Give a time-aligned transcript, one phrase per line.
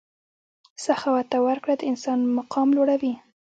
[0.85, 3.13] سخاوت او ورکړه د انسان مقام لوړوي.